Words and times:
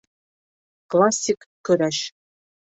Классик 0.95 1.47
көрәш 1.71 2.03